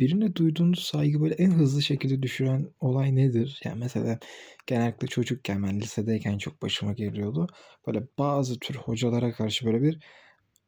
[0.00, 3.60] birine duyduğunuz saygı böyle en hızlı şekilde düşüren olay nedir?
[3.64, 4.18] Yani mesela
[4.66, 7.46] genellikle çocukken ben lisedeyken çok başıma geliyordu.
[7.86, 9.98] Böyle bazı tür hocalara karşı böyle bir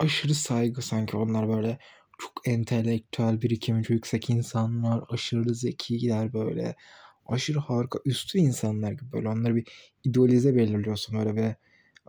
[0.00, 1.78] aşırı saygı sanki onlar böyle
[2.18, 6.76] çok entelektüel birikimi yüksek insanlar, aşırı zekiler böyle
[7.26, 9.68] aşırı harika üstü insanlar gibi böyle onları bir
[10.04, 11.54] idealize belirliyorsun böyle bir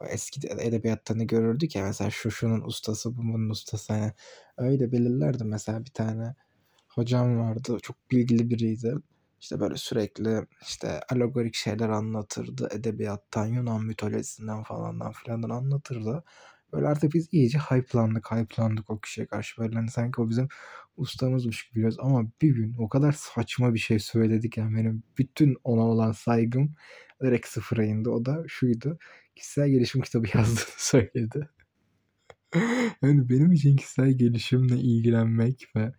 [0.09, 4.11] eski edebiyatta ne görürdük ya mesela şu şunun ustası bu bunun ustası hani
[4.57, 6.36] öyle belirlerdi mesela bir tane
[6.96, 7.78] hocam vardı.
[7.82, 8.95] Çok bilgili biriydi.
[9.41, 12.70] İşte böyle sürekli işte alegorik şeyler anlatırdı.
[12.72, 16.23] Edebiyattan Yunan mitolojisinden falandan filandan anlatırdı.
[16.73, 19.62] Böyle artık biz iyice hype'landık hype'landık o kişiye karşı.
[19.62, 20.48] Böyle hani sanki o bizim
[20.98, 24.78] ustamızmış gibi biliyoruz ama bir gün o kadar saçma bir şey söyledik yani.
[24.78, 26.75] Benim bütün ona olan saygım
[27.22, 28.09] direkt sıfıra indi.
[28.09, 29.00] O da şuydu
[29.36, 31.50] kişisel gelişim kitabı yazdığını söyledi.
[33.02, 35.94] yani benim için kişisel gelişimle ilgilenmek ve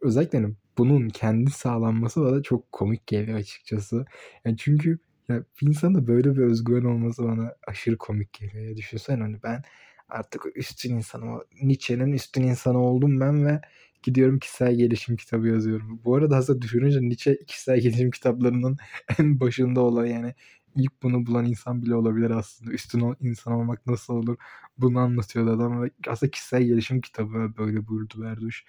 [0.00, 4.04] özellikle hani bunun kendi sağlanması bana çok komik geliyor açıkçası.
[4.44, 8.64] Yani çünkü ya bir insanda böyle bir özgüven olması bana aşırı komik geliyor.
[8.64, 9.62] Ya düşünsene hani ben
[10.08, 11.40] artık üstün insanım.
[11.62, 13.60] Nietzsche'nin üstün insanı oldum ben ve
[14.02, 16.00] gidiyorum kişisel gelişim kitabı yazıyorum.
[16.04, 18.76] Bu arada aslında düşününce Nietzsche kişisel gelişim kitaplarının
[19.18, 20.34] en başında olan yani
[20.76, 22.70] ilk bunu bulan insan bile olabilir aslında.
[22.72, 24.36] Üstün insan olmak nasıl olur
[24.78, 28.64] bunu anlatıyordu adam ve aslında kişisel gelişim kitabı böyle buyurdu Verduş.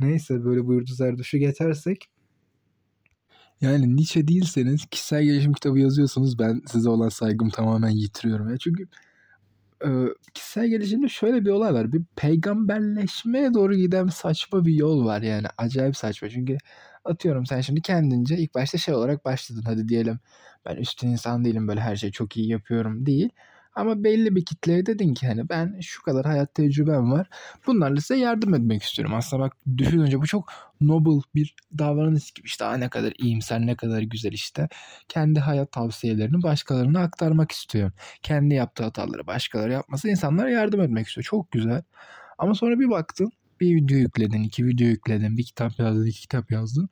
[0.00, 2.10] Neyse böyle buyurdu Zerduş'u geçersek
[3.60, 8.50] yani Nietzsche değilseniz kişisel gelişim kitabı yazıyorsanız ben size olan saygım tamamen yitiriyorum.
[8.50, 8.86] Ya çünkü
[9.84, 9.88] e,
[10.34, 11.92] kişisel gelişimde şöyle bir olay var.
[11.92, 15.46] Bir peygamberleşmeye doğru giden saçma bir yol var yani.
[15.58, 16.28] Acayip saçma.
[16.28, 16.56] Çünkü
[17.04, 19.62] atıyorum sen şimdi kendince ilk başta şey olarak başladın.
[19.66, 20.18] Hadi diyelim
[20.66, 23.30] ben üstün insan değilim böyle her şeyi çok iyi yapıyorum değil.
[23.80, 27.26] Ama belli bir kitleye dedin ki hani ben şu kadar hayat tecrübem var.
[27.66, 29.14] Bunlarla size yardım etmek istiyorum.
[29.14, 32.46] Aslında bak düşününce bu çok noble bir davranış gibi.
[32.46, 34.68] İşte ne kadar iyimser ne kadar güzel işte.
[35.08, 37.92] Kendi hayat tavsiyelerini başkalarına aktarmak istiyor.
[38.22, 41.24] Kendi yaptığı hataları başkaları yapması insanlara yardım etmek istiyor.
[41.24, 41.82] Çok güzel.
[42.38, 46.50] Ama sonra bir baktın bir video yükledin, iki video yükledin, bir kitap yazdın, iki kitap
[46.50, 46.88] yazdın.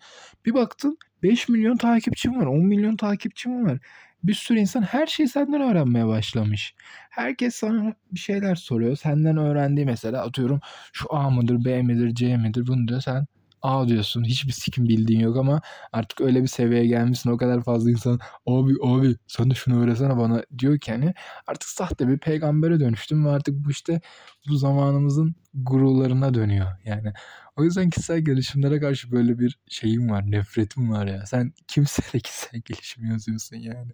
[0.47, 3.79] Bir baktın 5 milyon takipçim var, 10 milyon takipçim var
[4.25, 6.75] bir sürü insan her şeyi senden öğrenmeye başlamış.
[7.11, 8.97] Herkes sana bir şeyler soruyor.
[8.97, 10.61] Senden öğrendiği mesela atıyorum
[10.93, 13.01] şu A mıdır, B midir, C midir bunu diyor.
[13.01, 13.27] Sen
[13.63, 14.25] A diyorsun.
[14.25, 15.61] Hiçbir sikim bildiğin yok ama
[15.93, 17.31] artık öyle bir seviyeye gelmişsin.
[17.31, 21.15] O kadar fazla insan abi abi sen de şunu öğretsene bana diyor ki hani
[21.47, 24.01] artık sahte bir peygambere dönüştüm ve artık bu işte
[24.49, 26.67] bu zamanımızın gurularına dönüyor.
[26.85, 27.13] Yani
[27.57, 30.31] o yüzden kişisel gelişimlere karşı böyle bir şeyim var.
[30.31, 31.27] Nefretim var ya.
[31.27, 33.93] Sen kimseyle kişisel gelişim yazıyorsun yani.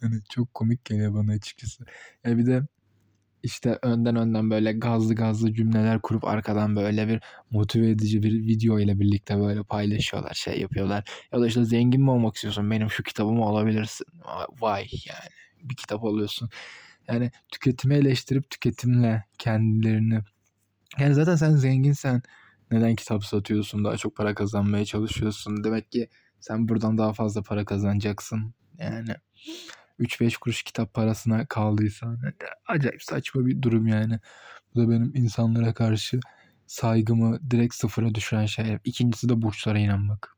[0.00, 1.84] Hani çok komik geliyor bana açıkçası.
[2.24, 2.62] Yani bir de
[3.42, 7.20] işte önden önden böyle gazlı gazlı cümleler kurup arkadan böyle bir
[7.50, 11.10] motive edici bir video ile birlikte böyle paylaşıyorlar, şey yapıyorlar.
[11.32, 12.70] Ya da işte zengin mi olmak istiyorsun?
[12.70, 14.06] Benim şu kitabımı alabilirsin.
[14.60, 15.30] Vay yani.
[15.62, 16.50] Bir kitap alıyorsun.
[17.08, 20.20] Yani tüketimi eleştirip tüketimle kendilerini
[20.98, 22.22] yani zaten sen zenginsen
[22.70, 23.84] neden kitap satıyorsun?
[23.84, 25.64] Daha çok para kazanmaya çalışıyorsun.
[25.64, 26.08] Demek ki
[26.40, 28.54] sen buradan daha fazla para kazanacaksın.
[28.78, 29.14] Yani
[29.98, 32.16] 3-5 kuruş kitap parasına kaldıysa
[32.66, 34.20] acayip saçma bir durum yani.
[34.74, 36.20] Bu da benim insanlara karşı
[36.66, 38.78] saygımı direkt sıfıra düşüren şey.
[38.84, 40.35] İkincisi de burçlara inanmak.